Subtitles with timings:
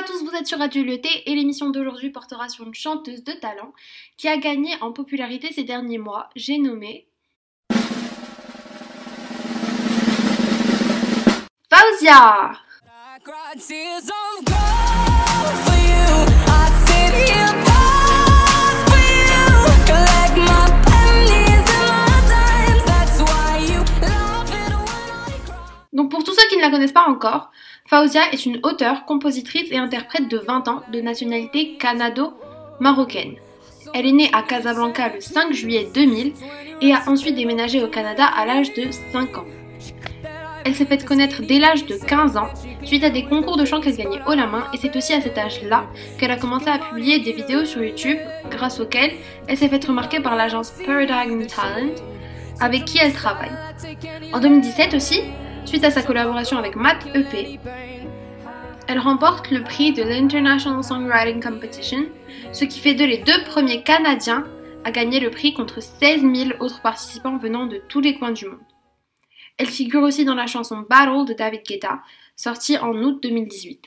[0.00, 3.32] à tous, vous êtes sur Radio Le et l'émission d'aujourd'hui portera sur une chanteuse de
[3.32, 3.74] talent
[4.16, 6.30] qui a gagné en popularité ces derniers mois.
[6.36, 7.06] J'ai nommé
[11.68, 12.52] Fauzia
[26.10, 27.52] Pour tous ceux qui ne la connaissent pas encore,
[27.86, 33.36] Fauzia est une auteure, compositrice et interprète de 20 ans de nationalité canado-marocaine.
[33.94, 36.32] Elle est née à Casablanca le 5 juillet 2000
[36.80, 39.44] et a ensuite déménagé au Canada à l'âge de 5 ans.
[40.64, 42.48] Elle s'est faite connaître dès l'âge de 15 ans
[42.82, 45.20] suite à des concours de chant qu'elle gagnait haut la main et c'est aussi à
[45.20, 45.86] cet âge-là
[46.18, 48.18] qu'elle a commencé à publier des vidéos sur YouTube
[48.50, 49.12] grâce auxquelles
[49.46, 51.94] elle s'est faite remarquer par l'agence Paradigm Talent
[52.60, 53.52] avec qui elle travaille.
[54.32, 55.22] En 2017 aussi,
[55.64, 57.58] suite à sa collaboration avec Matt EP,
[58.88, 62.06] elle remporte le prix de l'International Songwriting Competition,
[62.52, 64.44] ce qui fait d'eux les deux premiers Canadiens
[64.84, 68.46] à gagner le prix contre 16 000 autres participants venant de tous les coins du
[68.46, 68.58] monde.
[69.58, 72.00] Elle figure aussi dans la chanson Battle de David Guetta,
[72.34, 73.84] sortie en août 2018.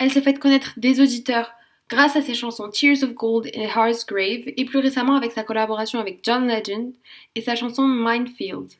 [0.00, 1.52] Elle s'est faite connaître des auditeurs
[1.90, 5.42] grâce à ses chansons Tears of Gold et Heart's Grave, et plus récemment avec sa
[5.42, 6.94] collaboration avec John Legend
[7.34, 8.70] et sa chanson Minefield.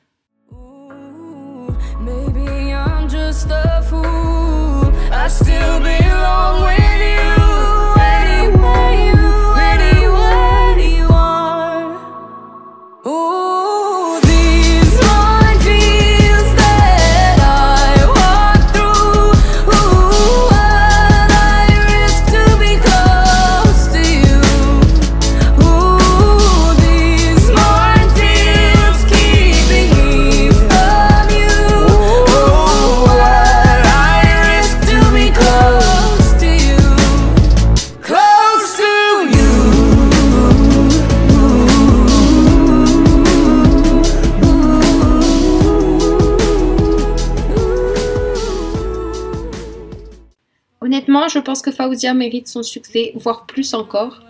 [50.91, 54.25] Honnêtement, je pense que Fauzia mérite son succès, voire plus encore.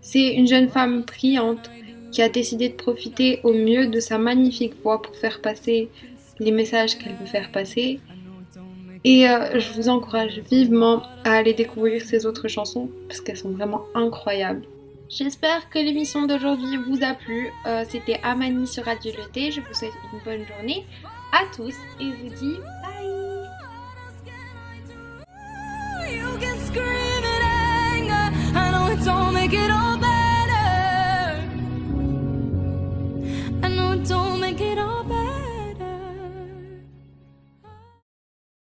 [0.00, 1.68] C'est une jeune femme brillante
[2.12, 5.88] qui a décidé de profiter au mieux de sa magnifique voix pour faire passer
[6.38, 7.98] les messages qu'elle veut faire passer.
[9.02, 13.50] Et euh, je vous encourage vivement à aller découvrir ses autres chansons parce qu'elles sont
[13.50, 14.62] vraiment incroyables.
[15.08, 17.50] J'espère que l'émission d'aujourd'hui vous a plu.
[17.66, 20.84] Euh, c'était Amani sur Radio Le Je vous souhaite une bonne journée
[21.32, 22.58] à tous et vous dis